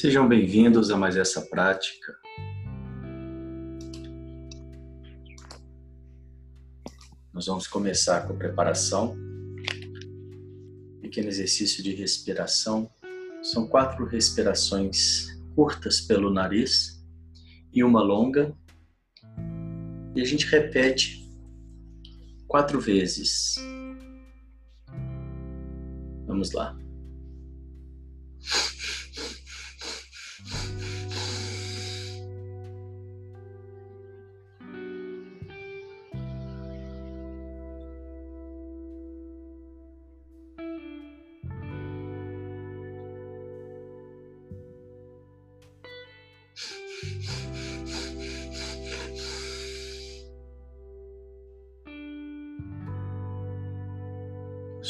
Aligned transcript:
Sejam 0.00 0.26
bem-vindos 0.26 0.90
a 0.90 0.96
mais 0.96 1.14
essa 1.14 1.42
prática. 1.42 2.16
Nós 7.34 7.44
vamos 7.44 7.66
começar 7.66 8.26
com 8.26 8.32
a 8.32 8.36
preparação. 8.36 9.14
Pequeno 11.02 11.28
exercício 11.28 11.84
de 11.84 11.94
respiração. 11.94 12.90
São 13.42 13.68
quatro 13.68 14.06
respirações 14.06 15.38
curtas 15.54 16.00
pelo 16.00 16.32
nariz 16.32 17.06
e 17.70 17.84
uma 17.84 18.02
longa. 18.02 18.56
E 20.16 20.22
a 20.22 20.24
gente 20.24 20.46
repete 20.46 21.30
quatro 22.48 22.80
vezes. 22.80 23.56
Vamos 26.26 26.52
lá. 26.52 26.74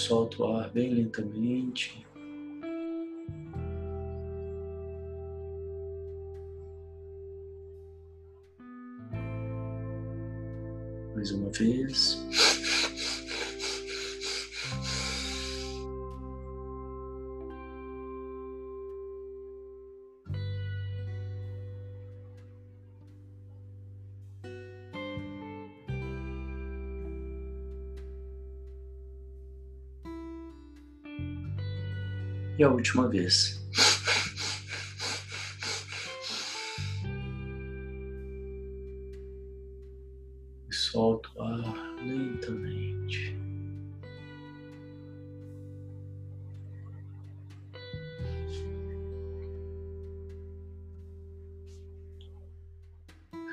Solta 0.01 0.43
o 0.43 0.57
ar 0.57 0.71
bem 0.71 0.95
lentamente. 0.95 2.07
Mais 11.15 11.31
uma 11.33 11.51
vez. 11.51 12.19
E 32.61 32.63
a 32.63 32.69
última 32.69 33.09
vez. 33.09 33.59
E 40.69 40.75
solta 40.75 41.31
o 41.37 41.43
ar 41.43 41.97
lentamente. 42.05 43.35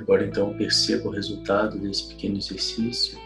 Agora 0.01 0.25
então 0.25 0.53
perceba 0.57 1.07
o 1.07 1.11
resultado 1.11 1.79
desse 1.79 2.09
pequeno 2.09 2.35
exercício. 2.35 3.17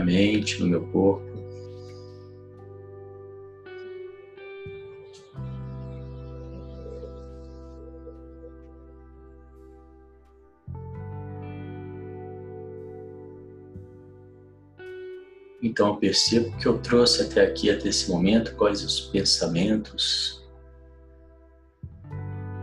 Minha 0.00 0.04
mente, 0.04 0.60
no 0.60 0.66
meu 0.66 0.86
corpo. 0.88 1.34
Então 15.62 15.88
eu 15.88 15.96
percebo 15.96 16.54
que 16.58 16.66
eu 16.66 16.78
trouxe 16.78 17.22
até 17.22 17.40
aqui, 17.40 17.70
até 17.70 17.88
esse 17.88 18.10
momento, 18.10 18.54
quais 18.54 18.84
os 18.84 19.00
pensamentos, 19.00 20.44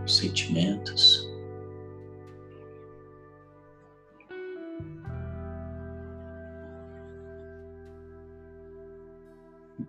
os 0.05 0.17
sentimentos. 0.17 1.10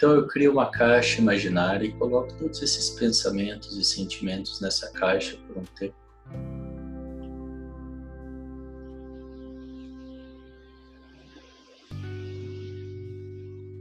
Então 0.02 0.16
eu 0.16 0.26
crio 0.26 0.50
uma 0.50 0.68
caixa 0.68 1.20
imaginária 1.20 1.86
e 1.86 1.92
coloco 1.92 2.36
todos 2.36 2.60
esses 2.60 2.90
pensamentos 2.90 3.76
e 3.76 3.84
sentimentos 3.84 4.60
nessa 4.60 4.90
caixa 4.90 5.36
por 5.46 5.58
um 5.58 5.64
tempo. 5.78 5.94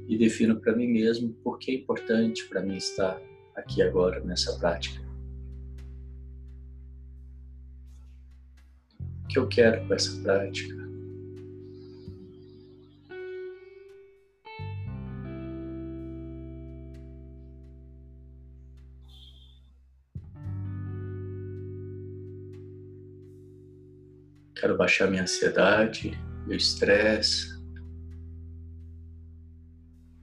E 0.07 0.15
defino 0.15 0.61
para 0.61 0.75
mim 0.75 0.89
mesmo 0.89 1.33
por 1.43 1.57
que 1.57 1.71
é 1.71 1.73
importante 1.73 2.47
para 2.47 2.61
mim 2.61 2.77
estar 2.77 3.19
aqui 3.55 3.81
agora 3.81 4.19
nessa 4.19 4.59
prática. 4.59 5.01
O 9.23 9.27
que 9.27 9.39
eu 9.39 9.47
quero 9.47 9.87
com 9.87 9.95
essa 9.95 10.21
prática? 10.21 10.80
Quero 24.61 24.77
baixar 24.77 25.09
minha 25.09 25.23
ansiedade, 25.23 26.15
meu 26.45 26.55
estresse, 26.55 27.59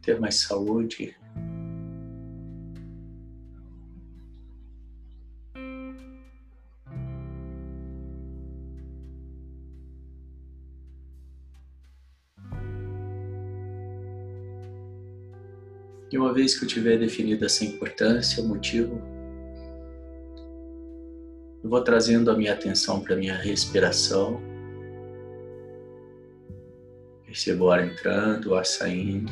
ter 0.01 0.21
mais 0.21 0.37
saúde. 0.37 1.17
E 16.13 16.17
uma 16.17 16.33
vez 16.33 16.57
que 16.57 16.65
eu 16.65 16.69
tiver 16.69 16.97
definido 16.97 17.45
essa 17.45 17.65
importância, 17.65 18.41
o 18.41 18.47
motivo, 18.47 19.18
eu 21.69 21.71
vou 21.71 21.83
trazendo 21.83 22.31
a 22.31 22.35
minha 22.35 22.55
atenção 22.55 22.99
para 22.99 23.15
a 23.15 23.19
minha 23.19 23.37
respiração. 23.37 24.41
Percebo 27.27 27.67
o 27.67 27.71
ar 27.71 27.85
entrando, 27.85 28.47
o 28.47 28.55
ar 28.55 28.65
saindo. 28.65 29.31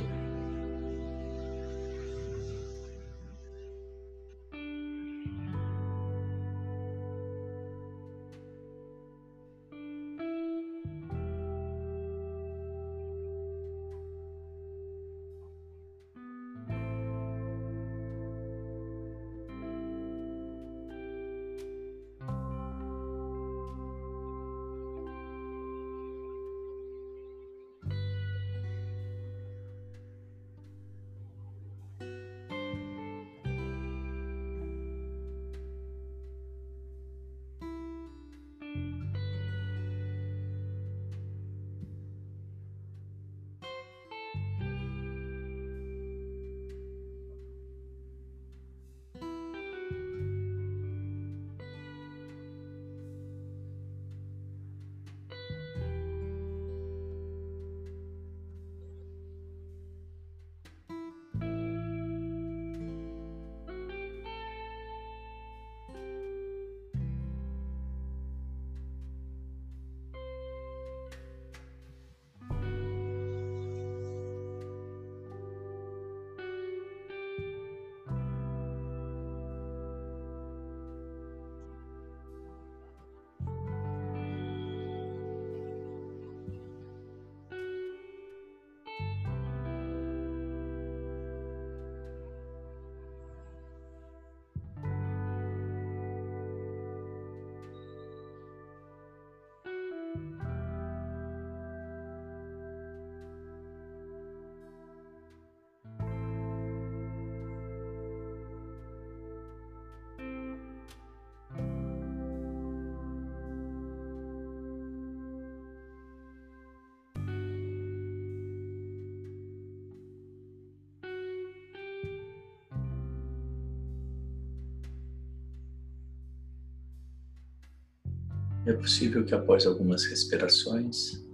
É 128.67 128.73
possível 128.73 129.25
que 129.25 129.33
após 129.33 129.65
algumas 129.65 130.05
respirações 130.07 131.25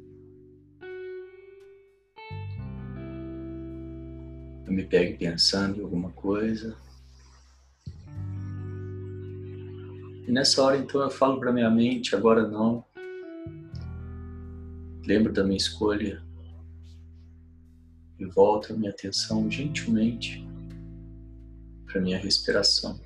eu 4.66 4.72
me 4.72 4.84
pegue 4.84 5.16
pensando 5.16 5.80
em 5.80 5.82
alguma 5.82 6.10
coisa. 6.10 6.76
E 10.28 10.30
nessa 10.30 10.62
hora 10.62 10.76
então 10.76 11.00
eu 11.00 11.10
falo 11.10 11.40
para 11.40 11.50
minha 11.50 11.70
mente, 11.70 12.14
agora 12.14 12.46
não. 12.46 12.84
Lembro 15.06 15.32
da 15.32 15.42
minha 15.42 15.56
escolha 15.56 16.22
e 18.18 18.26
volto 18.26 18.74
a 18.74 18.76
minha 18.76 18.90
atenção 18.90 19.50
gentilmente 19.50 20.46
para 21.86 21.98
minha 21.98 22.18
respiração. 22.18 23.00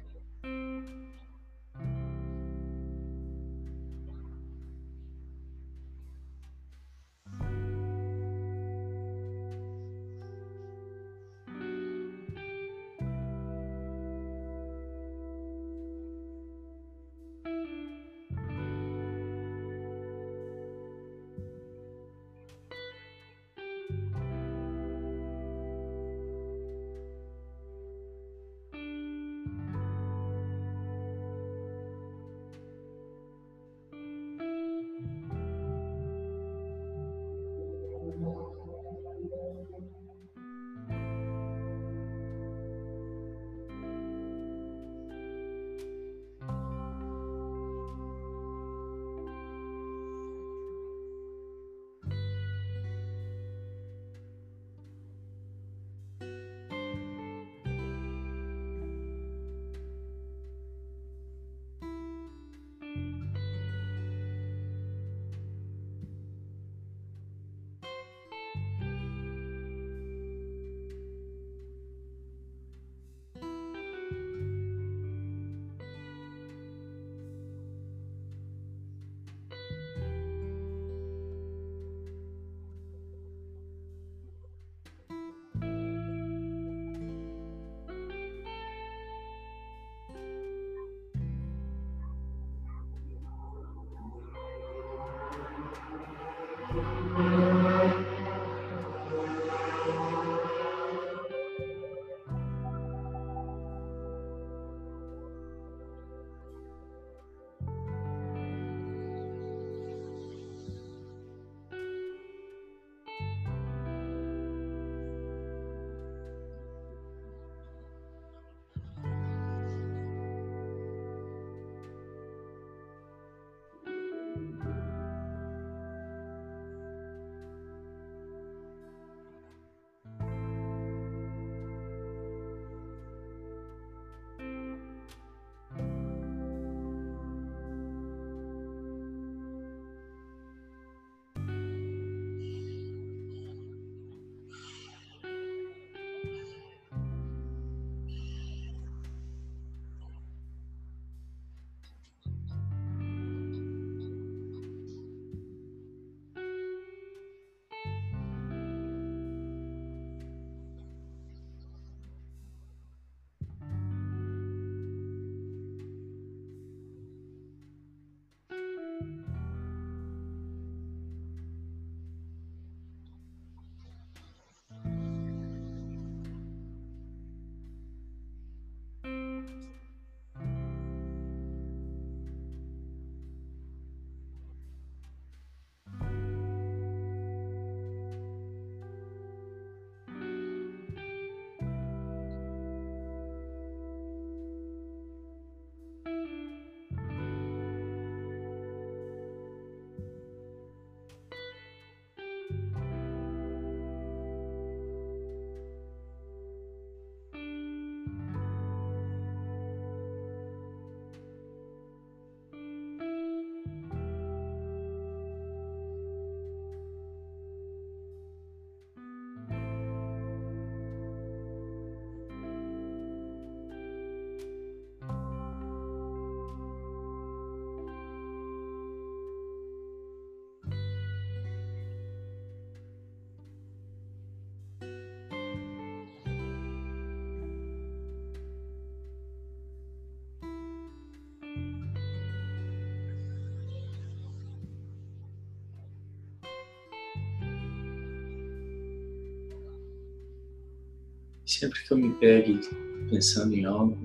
Sempre 251.58 251.82
que 251.84 251.90
eu 251.90 251.96
me 251.96 252.12
pegue 252.16 252.60
pensando 253.08 253.54
em 253.54 253.64
algo, 253.64 253.96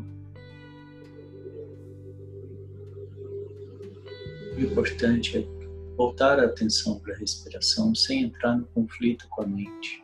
o 4.55 4.60
importante 4.62 5.38
é 5.38 5.46
voltar 5.98 6.39
a 6.39 6.46
atenção 6.46 6.98
para 7.00 7.13
a 7.13 7.17
respiração 7.17 7.93
sem 7.93 8.24
entrar 8.24 8.55
no 8.55 8.65
conflito 8.67 9.27
com 9.27 9.41
a 9.41 9.48
mente. 9.48 10.01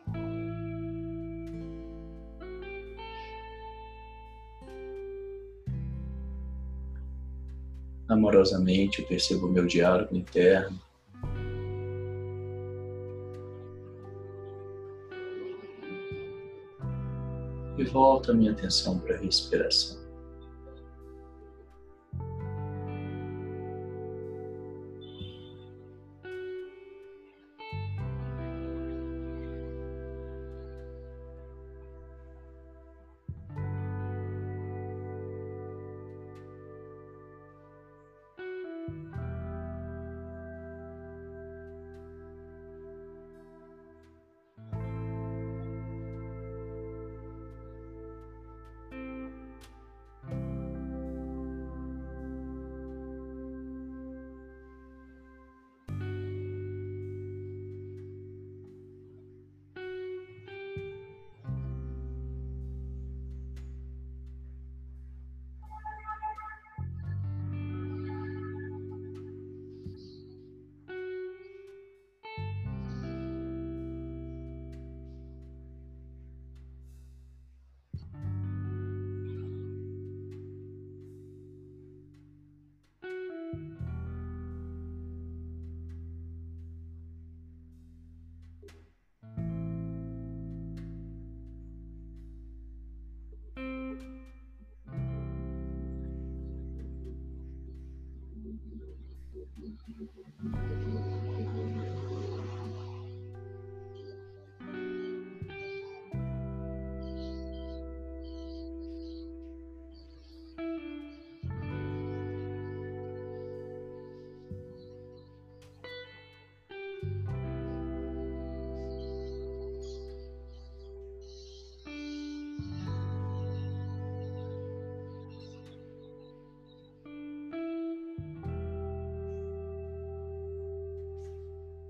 Amorosamente 8.08 9.00
eu 9.00 9.08
percebo 9.08 9.46
o 9.46 9.50
meu 9.50 9.64
diálogo 9.64 10.14
interno. 10.14 10.78
Volto 17.98 18.30
a 18.30 18.34
minha 18.34 18.52
atenção 18.52 18.96
para 19.00 19.16
a 19.16 19.18
respiração. 19.18 20.07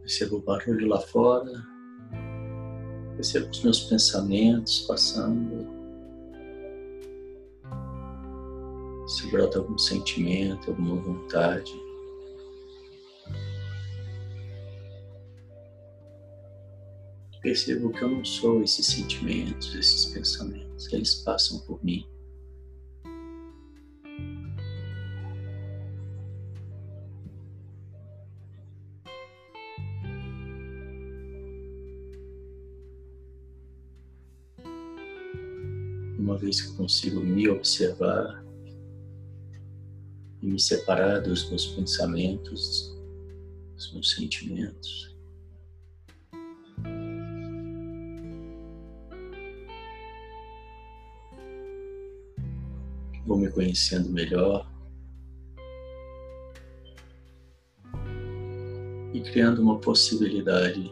Percebo 0.08 0.36
o 0.36 0.40
barulho 0.40 0.88
lá 0.88 0.98
fora. 1.02 1.52
Percebo 3.14 3.50
os 3.50 3.62
meus 3.62 3.80
pensamentos 3.80 4.80
passando. 4.88 5.68
Se 9.06 9.30
brota 9.30 9.58
algum 9.58 9.76
sentimento, 9.76 10.70
alguma 10.70 10.96
vontade. 10.96 11.70
Percebo 17.42 17.92
que 17.92 18.00
eu 18.00 18.08
não 18.08 18.24
sou 18.24 18.62
esses 18.62 18.86
sentimentos, 18.86 19.74
esses 19.74 20.06
pensamentos, 20.06 20.90
eles 20.90 21.16
passam 21.16 21.60
por 21.66 21.84
mim. 21.84 22.08
Vez 36.48 36.62
que 36.62 36.76
consigo 36.78 37.20
me 37.20 37.46
observar 37.46 38.42
e 40.40 40.46
me 40.46 40.58
separar 40.58 41.20
dos 41.20 41.46
meus 41.50 41.66
pensamentos, 41.66 42.96
dos 43.74 43.92
meus 43.92 44.12
sentimentos. 44.12 45.14
Vou 53.26 53.36
me 53.36 53.50
conhecendo 53.50 54.08
melhor 54.08 54.66
e 59.12 59.20
criando 59.20 59.60
uma 59.60 59.78
possibilidade 59.78 60.90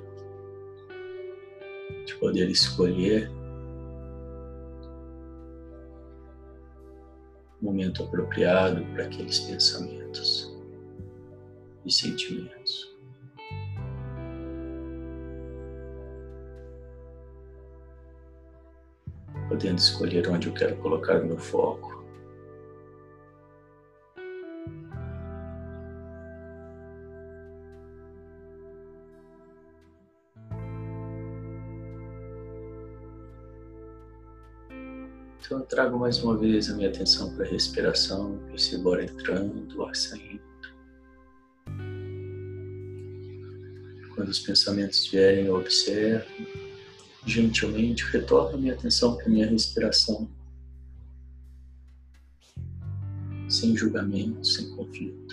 de 2.04 2.14
poder 2.16 2.50
escolher 2.50 3.30
momento 7.66 8.04
apropriado 8.04 8.84
para 8.92 9.04
aqueles 9.04 9.40
pensamentos 9.40 10.56
e 11.84 11.90
sentimentos. 11.90 12.94
Podendo 19.48 19.78
escolher 19.78 20.28
onde 20.28 20.48
eu 20.48 20.54
quero 20.54 20.76
colocar 20.76 21.20
meu 21.20 21.38
foco. 21.38 21.95
Então 35.56 35.66
trago 35.68 35.98
mais 35.98 36.22
uma 36.22 36.36
vez 36.36 36.70
a 36.70 36.74
minha 36.74 36.90
atenção 36.90 37.34
para 37.34 37.46
a 37.46 37.48
respiração, 37.48 38.38
percebo 38.48 38.90
o 38.90 38.92
ar 38.92 39.04
entrando, 39.04 39.82
ar 39.84 39.96
saindo. 39.96 40.42
Quando 44.14 44.28
os 44.28 44.38
pensamentos 44.40 45.06
vierem, 45.06 45.46
eu 45.46 45.56
observo, 45.56 46.26
gentilmente 47.24 48.04
retorno 48.04 48.58
a 48.58 48.60
minha 48.60 48.74
atenção 48.74 49.16
para 49.16 49.24
a 49.24 49.28
minha 49.30 49.46
respiração, 49.46 50.28
sem 53.48 53.74
julgamento, 53.74 54.46
sem 54.46 54.68
conflito. 54.76 55.25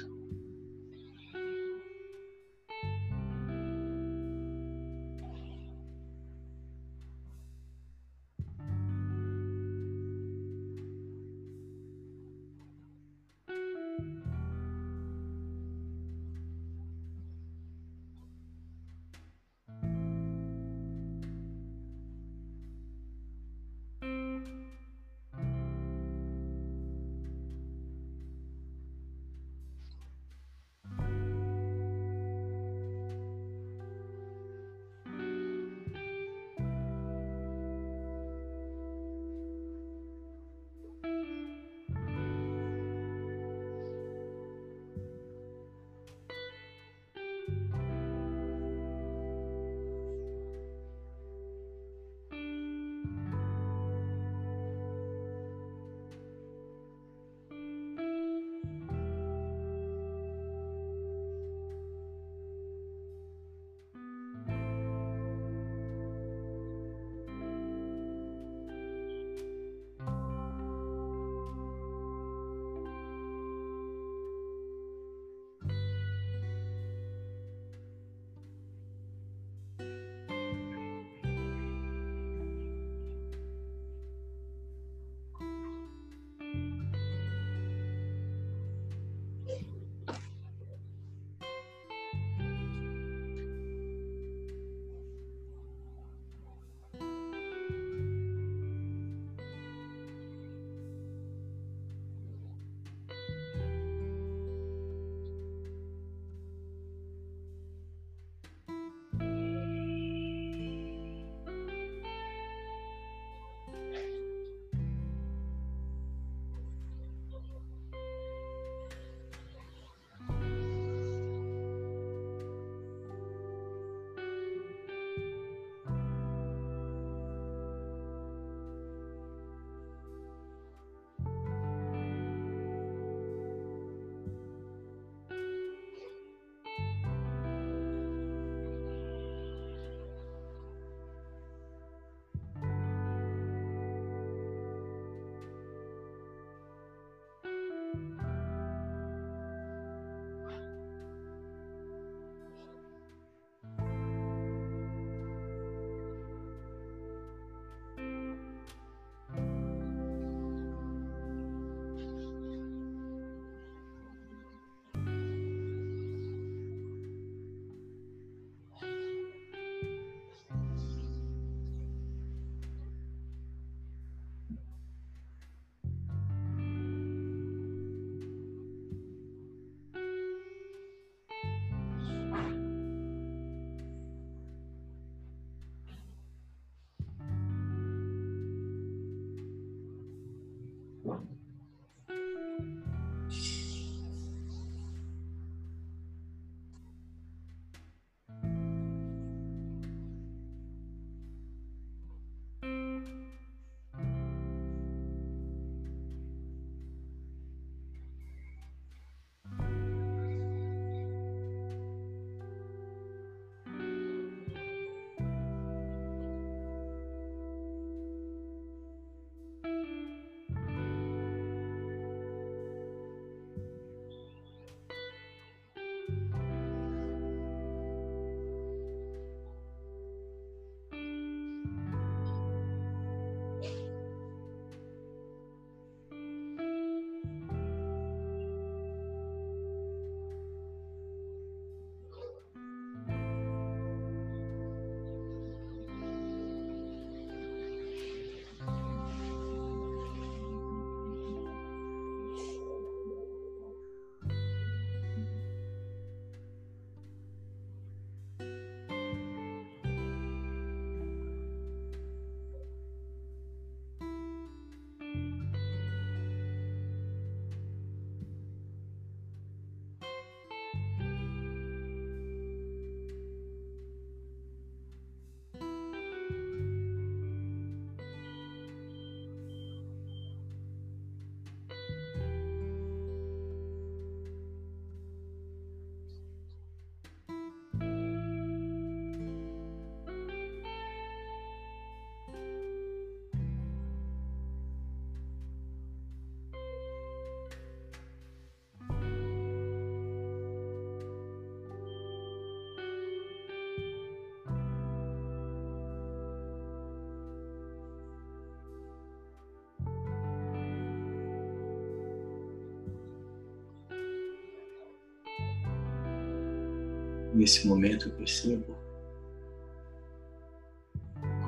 Nesse 317.34 317.68
momento 317.68 318.10
eu 318.10 318.16
percebo 318.16 318.76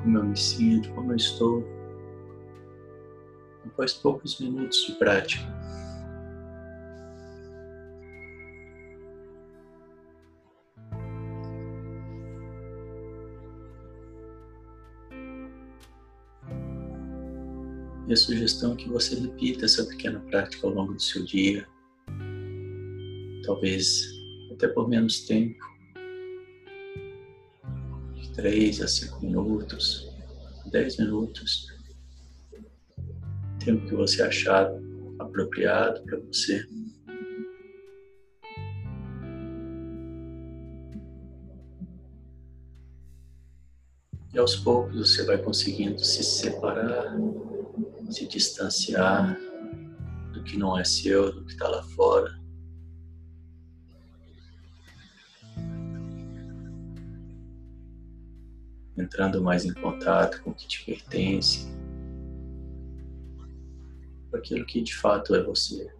como 0.02 0.18
eu 0.18 0.24
me 0.24 0.36
sinto, 0.36 0.92
como 0.94 1.12
eu 1.12 1.16
estou, 1.16 1.64
após 3.64 3.92
poucos 3.92 4.38
minutos 4.40 4.84
de 4.86 4.92
prática. 4.94 5.42
E 18.08 18.12
a 18.12 18.16
sugestão 18.16 18.74
é 18.74 18.76
que 18.76 18.88
você 18.88 19.16
repita 19.16 19.64
essa 19.64 19.84
pequena 19.84 20.20
prática 20.20 20.66
ao 20.66 20.72
longo 20.72 20.94
do 20.94 21.02
seu 21.02 21.24
dia, 21.24 21.66
talvez 23.44 24.16
até 24.52 24.68
por 24.68 24.88
menos 24.88 25.26
tempo, 25.26 25.75
três 28.36 28.82
a 28.82 28.86
cinco 28.86 29.24
minutos, 29.24 30.12
dez 30.66 30.98
minutos, 30.98 31.68
tempo 33.64 33.86
que 33.88 33.94
você 33.94 34.22
achar 34.22 34.70
apropriado 35.18 36.02
para 36.02 36.18
você. 36.18 36.62
E 44.34 44.38
aos 44.38 44.54
poucos 44.56 45.10
você 45.10 45.24
vai 45.24 45.38
conseguindo 45.38 45.98
se 46.04 46.22
separar, 46.22 47.16
se 48.10 48.28
distanciar 48.28 49.34
do 50.34 50.42
que 50.44 50.58
não 50.58 50.78
é 50.78 50.84
seu, 50.84 51.32
do 51.32 51.42
que 51.42 51.52
está 51.52 51.66
lá 51.66 51.82
fora. 51.82 52.35
Entrando 58.96 59.42
mais 59.42 59.64
em 59.64 59.74
contato 59.74 60.42
com 60.42 60.50
o 60.50 60.54
que 60.54 60.66
te 60.66 60.84
pertence, 60.84 61.66
com 64.30 64.36
aquilo 64.36 64.64
que 64.66 64.80
de 64.82 64.94
fato 64.94 65.34
é 65.34 65.42
você. 65.42 65.95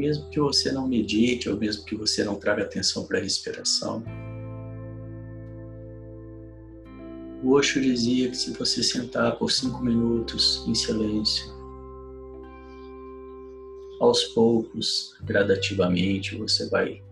Mesmo 0.00 0.30
que 0.30 0.40
você 0.40 0.72
não 0.72 0.88
medite, 0.88 1.48
ou 1.50 1.58
mesmo 1.58 1.84
que 1.84 1.94
você 1.94 2.24
não 2.24 2.36
traga 2.36 2.62
atenção 2.62 3.06
para 3.06 3.18
a 3.18 3.22
respiração. 3.22 4.02
O 7.44 7.52
Osho 7.52 7.80
dizia 7.80 8.30
que 8.30 8.36
se 8.36 8.52
você 8.52 8.82
sentar 8.82 9.36
por 9.38 9.52
cinco 9.52 9.82
minutos 9.84 10.64
em 10.66 10.74
silêncio, 10.74 11.50
aos 14.00 14.24
poucos, 14.24 15.14
gradativamente, 15.22 16.36
você 16.36 16.66
vai 16.70 17.02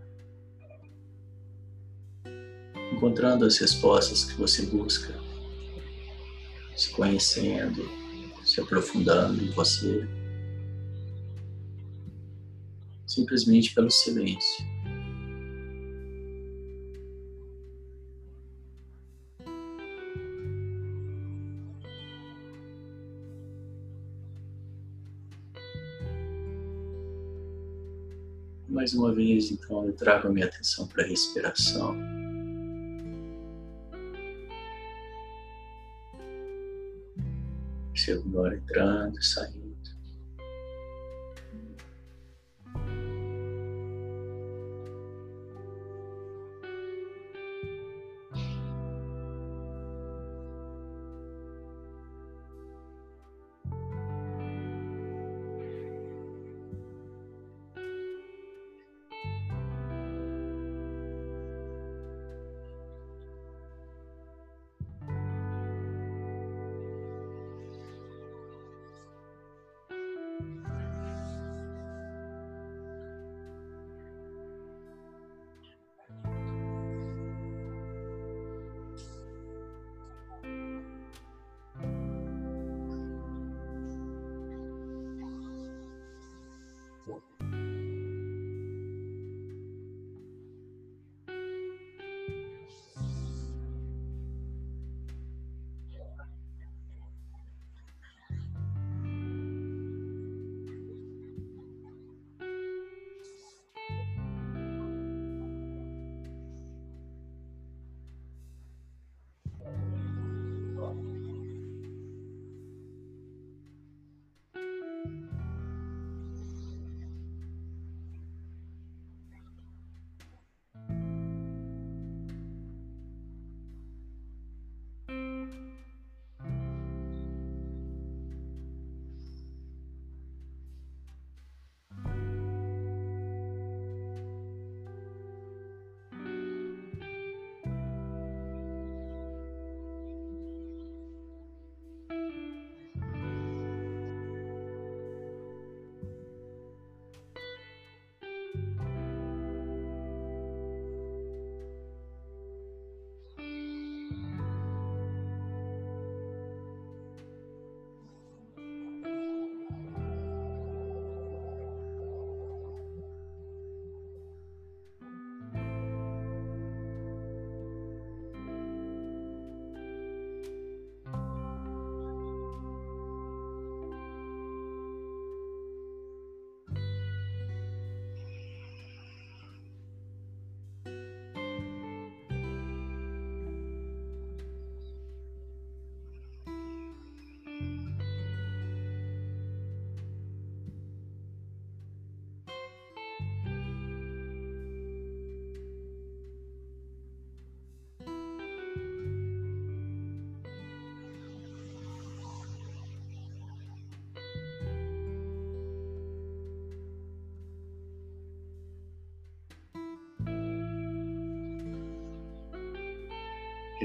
encontrando 2.92 3.44
as 3.44 3.58
respostas 3.58 4.24
que 4.24 4.38
você 4.38 4.62
busca, 4.62 5.14
se 6.74 6.90
conhecendo, 6.90 7.86
se 8.44 8.60
aprofundando 8.60 9.42
em 9.44 9.50
você 9.50 10.08
simplesmente 13.18 13.74
pelo 13.74 13.90
silêncio. 13.90 14.64
Mais 28.68 28.94
uma 28.94 29.12
vez, 29.12 29.50
então, 29.50 29.84
eu 29.84 29.92
trago 29.92 30.28
a 30.28 30.30
minha 30.30 30.46
atenção 30.46 30.86
para 30.86 31.02
a 31.02 31.06
respiração. 31.06 31.96
Percebo 37.92 38.38
o 38.38 38.44
ar 38.44 38.56
entrando 38.56 39.18
e 39.18 39.24
saindo. 39.24 39.67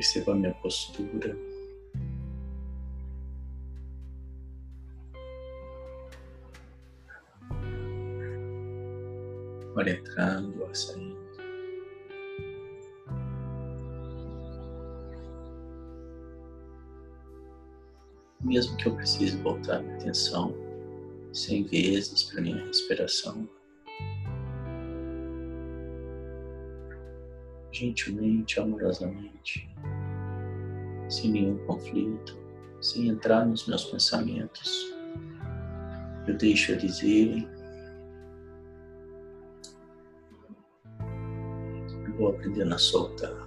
Perceba 0.03 0.33
a 0.33 0.35
minha 0.35 0.53
postura. 0.55 1.33
Ar 9.77 9.87
entrando, 9.87 10.65
ar 10.65 10.75
saindo. 10.75 11.17
Mesmo 18.41 18.75
que 18.75 18.89
eu 18.89 18.95
precise 18.97 19.37
voltar 19.37 19.81
minha 19.81 19.95
atenção 19.95 20.53
cem 21.31 21.63
vezes 21.63 22.23
para 22.23 22.41
minha 22.41 22.65
respiração, 22.65 23.47
gentilmente, 27.71 28.59
amorosamente, 28.59 29.72
sem 31.23 31.31
nenhum 31.31 31.57
conflito, 31.65 32.38
sem 32.81 33.07
entrar 33.07 33.45
nos 33.45 33.65
meus 33.65 33.86
pensamentos. 33.86 34.93
Eu 36.27 36.38
deixo 36.38 36.73
eles 36.73 37.01
irem. 37.01 37.47
Vou 42.17 42.29
aprendendo 42.29 42.75
a 42.75 42.77
soltar. 42.77 43.42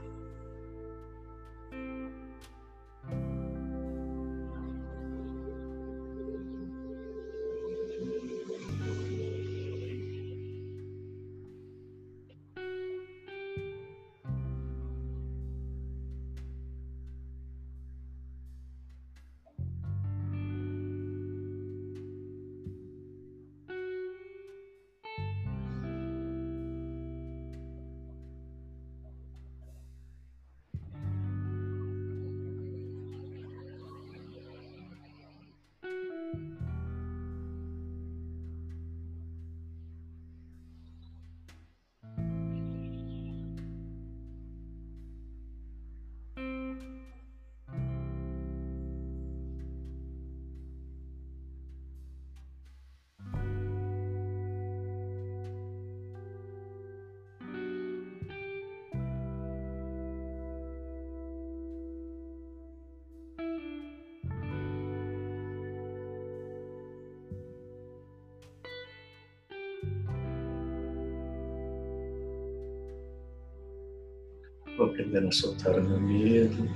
Vou 74.77 74.87
aprendendo 74.87 75.29
a 75.29 75.33
soltar 75.33 75.79
o 75.79 75.83
meu 75.83 76.01
medo. 76.01 76.69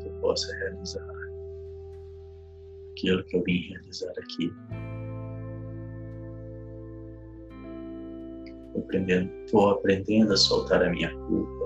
Que 0.00 0.08
eu 0.08 0.12
possa 0.20 0.54
realizar 0.56 1.14
aquilo 2.92 3.24
que 3.24 3.36
eu 3.36 3.42
vim 3.42 3.68
realizar 3.68 4.12
aqui. 4.12 4.52
Vou 9.52 9.70
aprendendo 9.70 10.32
a 10.32 10.36
soltar 10.36 10.82
a 10.82 10.90
minha 10.90 11.14
culpa. 11.26 11.64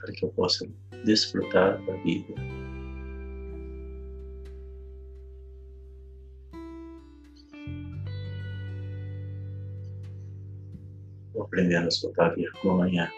Para 0.00 0.12
que 0.12 0.24
eu 0.24 0.28
possa 0.30 0.68
desfrutar 1.04 1.80
da 1.86 1.92
vida. 2.02 2.53
Aprendendo 11.74 11.88
a 11.88 11.90
soltar 11.90 12.34
vergonha. 12.34 13.12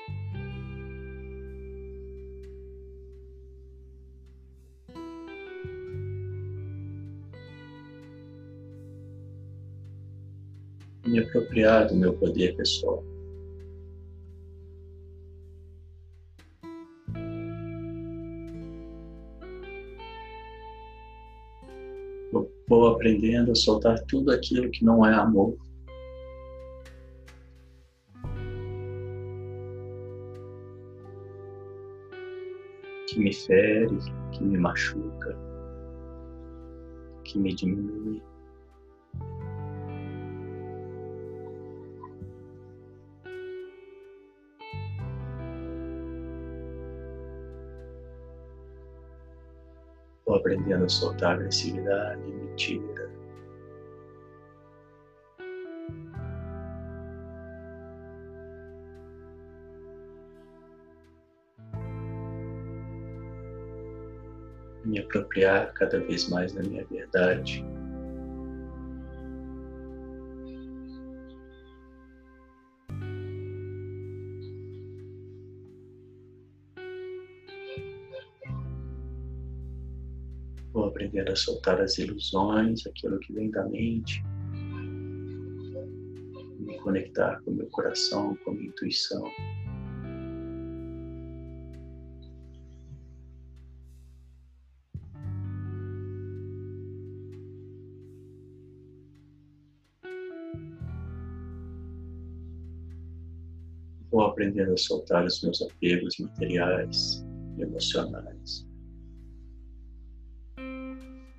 Me 11.07 11.21
apropriar 11.21 11.87
do 11.87 11.95
meu 11.95 12.14
poder 12.14 12.57
pessoal. 12.57 13.05
Vou 22.69 22.88
aprendendo 22.88 23.53
a 23.53 23.55
soltar 23.55 24.01
tudo 24.07 24.33
aquilo 24.33 24.69
que 24.71 24.85
não 24.85 25.07
é 25.07 25.14
amor. 25.14 25.57
que 33.16 33.22
me 33.22 33.33
fere, 33.33 33.98
que 34.31 34.44
me 34.44 34.59
machuca, 34.59 35.38
que 37.24 37.38
me 37.38 37.55
diminui. 37.55 38.22
Vou 50.26 50.37
aprendendo 50.37 50.85
a 50.85 50.88
soltar 50.88 51.37
agressividade, 51.37 52.20
mentira. 52.20 52.86
Apropriar 65.07 65.73
cada 65.73 66.01
vez 66.01 66.29
mais 66.29 66.53
da 66.53 66.62
minha 66.62 66.85
verdade. 66.87 67.64
Vou 80.73 80.87
aprender 80.87 81.31
a 81.31 81.37
soltar 81.37 81.81
as 81.81 81.97
ilusões, 81.97 82.87
aquilo 82.87 83.19
que 83.21 83.33
vem 83.33 83.51
da 83.51 83.64
mente, 83.64 84.23
me 86.59 86.79
conectar 86.81 87.40
com 87.42 87.53
o 87.53 87.55
meu 87.55 87.66
coração, 87.69 88.37
com 88.45 88.51
a 88.51 88.55
minha 88.55 88.69
intuição. 88.69 89.25
Aprendendo 104.20 104.72
a 104.72 104.76
soltar 104.76 105.24
os 105.24 105.42
meus 105.42 105.61
apegos 105.62 106.18
materiais 106.18 107.24
e 107.59 107.62
emocionais 107.62 108.66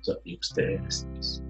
os 0.08 0.16
amigos 0.16 0.48
terrestres. 0.50 1.42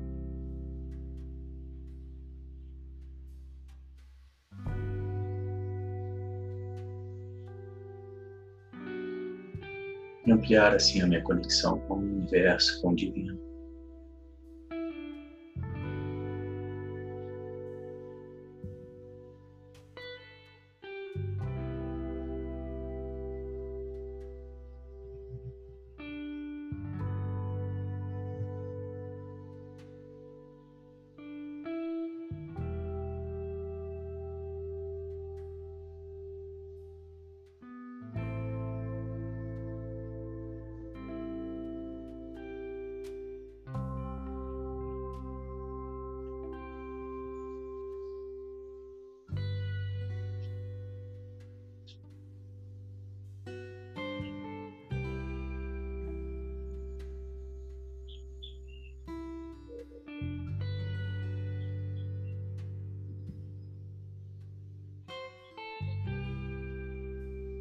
E 10.27 10.33
ampliar 10.33 10.75
assim 10.75 11.01
a 11.01 11.07
minha 11.07 11.23
conexão 11.23 11.79
com 11.81 11.95
o 11.95 11.99
universo, 11.99 12.83
com 12.83 12.91
o 12.91 12.97
divino. 12.97 13.48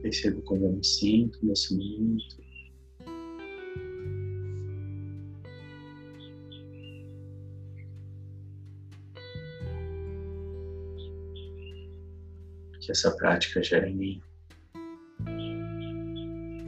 Percebo 0.07 0.41
como 0.43 0.67
eu 0.67 0.71
me 0.71 0.85
sinto 0.85 1.37
nesse 1.45 1.75
momento. 1.75 2.37
Que 12.79 12.89
essa 12.89 13.11
prática 13.17 13.61
gera 13.61 13.89
em 13.89 13.95
mim. 13.97 14.21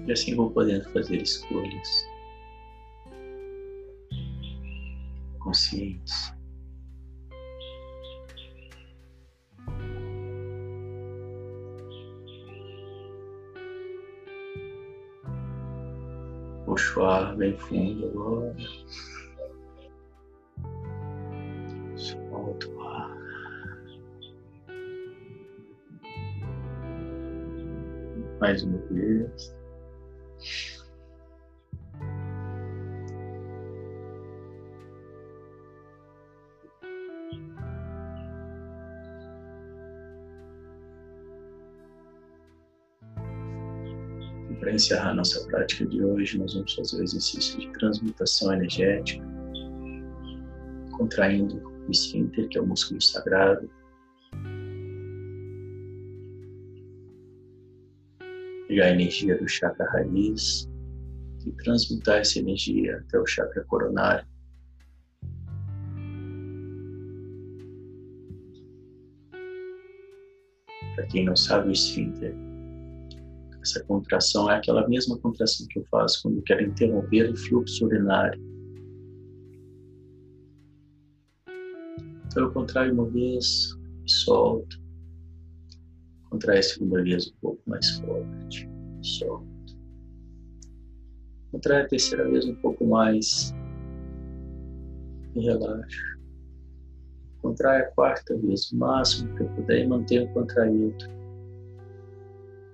E 0.06 0.12
assim 0.12 0.36
vou 0.36 0.52
podendo 0.52 0.84
fazer 0.90 1.22
escolhas 1.22 2.06
Mais 28.40 28.64
uma 28.64 28.78
vez. 28.92 29.60
para 44.60 44.74
encerrar 44.74 45.14
nossa 45.16 45.44
prática 45.48 45.86
de 45.86 46.04
hoje, 46.04 46.38
nós 46.38 46.54
vamos 46.54 46.74
fazer 46.76 46.98
o 46.98 47.04
exercício 47.04 47.60
de 47.60 47.72
transmutação 47.80 48.54
energética, 48.54 49.26
contraindo 50.92 51.58
o 51.88 51.92
esfíncter, 51.92 52.48
que 52.50 52.58
é 52.58 52.62
o 52.62 52.68
músculo 52.68 53.02
sagrado. 53.02 53.70
A 58.82 58.92
energia 58.92 59.38
do 59.38 59.48
chakra 59.48 59.86
raiz 59.92 60.70
e 61.46 61.52
transmutar 61.64 62.20
essa 62.20 62.40
energia 62.40 62.98
até 62.98 63.20
o 63.20 63.26
chakra 63.26 63.64
coronário. 63.66 64.26
Para 70.96 71.06
quem 71.08 71.26
não 71.26 71.36
sabe, 71.36 71.70
o 71.70 71.72
esfíncter 71.72 72.36
essa 73.62 73.84
contração 73.84 74.50
é 74.50 74.56
aquela 74.56 74.88
mesma 74.88 75.18
contração 75.20 75.68
que 75.68 75.80
eu 75.80 75.86
faço 75.92 76.22
quando 76.24 76.38
eu 76.38 76.44
quero 76.44 76.64
interromper 76.64 77.30
o 77.30 77.36
fluxo 77.36 77.86
urinário. 77.86 78.42
Então 82.26 82.44
eu 82.44 82.52
contraio 82.52 82.94
uma 82.94 83.10
vez 83.10 83.76
e 84.06 84.12
solto. 84.12 84.80
Contrai 86.30 86.60
a 86.60 86.64
segunda 86.64 87.04
vez 87.04 87.28
um 87.28 87.36
pouco 87.42 87.62
mais 87.66 87.90
forte 88.00 88.70
solto. 89.02 89.48
Contrai 91.52 91.82
a 91.82 91.88
terceira 91.88 92.30
vez 92.30 92.46
um 92.46 92.56
pouco 92.56 92.86
mais 92.86 93.54
e 95.36 95.42
relaxa. 95.42 96.20
Contrai 97.42 97.82
a 97.82 97.92
quarta 97.92 98.38
vez, 98.38 98.72
o 98.72 98.78
máximo 98.78 99.36
que 99.36 99.44
eu 99.44 99.50
puder 99.50 99.84
e 99.84 99.88
mantenha 99.88 100.28
contraído. 100.34 101.06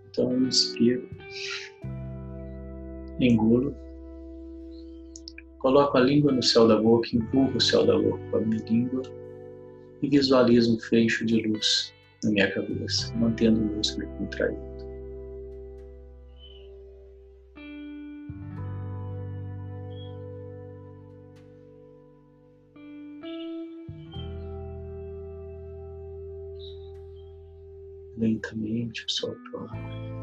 Então 0.10 0.32
eu 0.32 0.48
inspiro, 0.48 1.10
engulo, 3.20 3.76
coloco 5.60 5.98
a 5.98 6.02
língua 6.02 6.32
no 6.32 6.44
céu 6.44 6.68
da 6.68 6.82
boca, 6.82 7.10
empurro 7.14 7.56
o 7.56 7.62
céu 7.62 7.86
da 7.86 7.98
boca 7.98 8.20
com 8.32 8.38
a 8.38 8.42
minha 8.42 8.64
língua 8.66 9.04
e 10.02 10.10
visualizo 10.10 10.76
um 10.76 10.80
fecho 10.80 11.26
de 11.26 11.42
luz 11.48 11.95
na 12.24 12.32
minha 12.32 12.52
cabeça, 12.52 13.14
mantendo 13.16 13.62
o 13.62 13.76
músculo 13.76 14.08
contraído. 14.18 14.76
Lentamente 28.18 29.06
o 29.06 29.60
ar. 29.60 30.16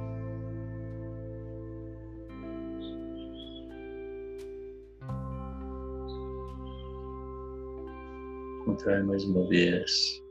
Contrai 8.65 9.03
mais 9.03 9.25
uma 9.25 9.47
vez. 9.49 10.22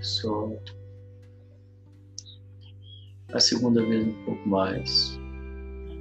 Solto. 0.00 0.74
A 3.32 3.38
segunda 3.38 3.84
vez 3.84 4.06
um 4.08 4.24
pouco 4.24 4.48
mais. 4.48 5.18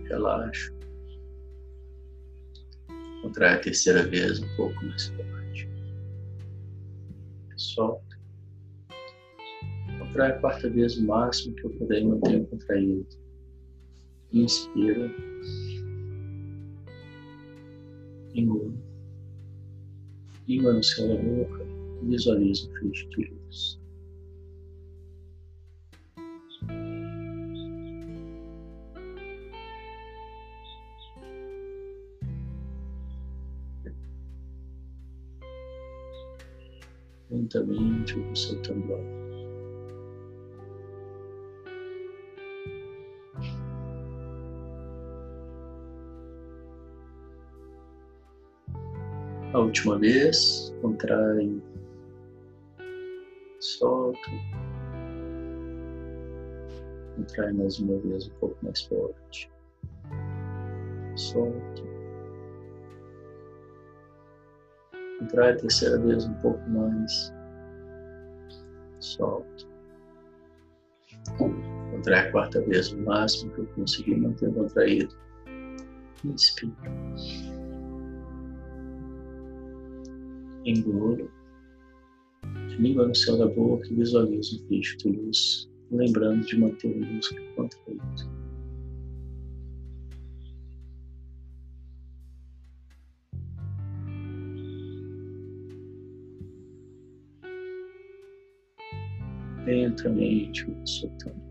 Relaxo. 0.08 0.74
Contrai 3.22 3.56
a 3.56 3.60
terceira 3.60 4.04
vez 4.04 4.40
um 4.40 4.56
pouco 4.56 4.86
mais 4.86 5.08
forte. 5.08 5.70
Solta. 7.58 8.20
Contrai 10.00 10.32
a 10.32 10.40
quarta 10.40 10.70
vez 10.70 10.98
o 10.98 11.06
máximo 11.06 11.54
que 11.56 11.66
eu 11.66 11.70
puder 11.72 12.04
mantenho 12.06 12.48
contraído. 12.48 13.06
Inspira. 14.32 15.12
Engula. 18.34 18.74
Língua 20.48 20.74
no 20.74 20.84
céu 20.84 21.10
da 21.10 21.22
boca. 21.22 21.66
Visualiza 22.04 22.70
o 22.70 22.80
feixe 22.80 23.08
de 23.10 23.30
luz. 23.30 23.79
Lentamente 37.30 38.16
eu 38.16 38.24
vou 38.24 38.36
soltando 38.36 38.94
ar. 38.94 39.20
A 49.54 49.60
última 49.60 49.98
vez, 49.98 50.76
contrai, 50.82 51.60
solta, 53.60 54.20
contrai 57.20 57.54
mais 57.54 57.80
uma 57.80 57.98
vez 58.00 58.28
um 58.28 58.34
pouco 58.40 58.58
mais 58.64 58.82
forte, 58.84 59.52
solta, 61.16 61.84
contrai 65.20 65.52
a 65.52 65.58
terceira 65.58 66.00
vez 66.00 66.26
um 66.26 66.34
pouco 66.36 66.70
mais, 66.70 67.34
solta, 69.00 69.66
contrai 71.92 72.28
a 72.28 72.32
quarta 72.32 72.62
vez 72.62 72.92
o 72.94 73.02
máximo 73.02 73.52
que 73.54 73.62
eu 73.62 73.68
conseguir 73.68 74.16
manter 74.16 74.54
contraído, 74.54 75.16
inspira. 76.24 76.74
engolo, 80.66 81.32
língua 82.78 83.08
no 83.08 83.16
céu 83.16 83.38
da 83.38 83.48
boca 83.48 83.88
e 83.88 83.96
visualizo 83.96 84.62
o 84.64 84.68
feixe 84.68 84.98
de 84.98 85.10
luz, 85.10 85.70
lembrando 85.92 86.46
de 86.46 86.58
manter 86.58 86.92
o 86.92 87.06
músculo 87.06 87.56
contraído. 87.56 88.40
Lentamente, 99.66 100.66
soltando. 100.86 101.49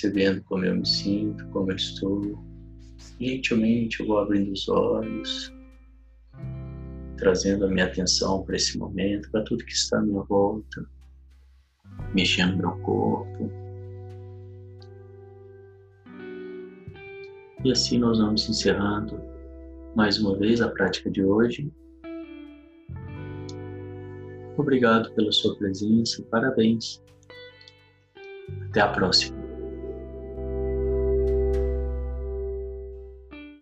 Percebendo 0.00 0.42
como 0.44 0.64
eu 0.64 0.76
me 0.76 0.86
sinto, 0.86 1.46
como 1.48 1.70
eu 1.70 1.76
estou. 1.76 2.38
Gentilmente 3.20 4.00
eu 4.00 4.06
vou 4.06 4.18
abrindo 4.18 4.52
os 4.52 4.66
olhos, 4.68 5.52
trazendo 7.18 7.66
a 7.66 7.68
minha 7.68 7.84
atenção 7.84 8.42
para 8.42 8.56
esse 8.56 8.78
momento, 8.78 9.30
para 9.30 9.44
tudo 9.44 9.64
que 9.64 9.72
está 9.72 9.98
à 9.98 10.02
minha 10.02 10.22
volta, 10.22 10.86
mexendo 12.14 12.56
meu 12.56 12.72
corpo. 12.78 13.50
E 17.62 17.70
assim 17.70 17.98
nós 17.98 18.18
vamos 18.18 18.48
encerrando 18.48 19.20
mais 19.94 20.18
uma 20.18 20.36
vez 20.38 20.62
a 20.62 20.68
prática 20.68 21.10
de 21.10 21.22
hoje. 21.22 21.70
Obrigado 24.56 25.12
pela 25.12 25.30
sua 25.30 25.56
presença, 25.56 26.22
parabéns. 26.30 27.02
Até 28.70 28.80
a 28.80 28.88
próxima. 28.88 29.39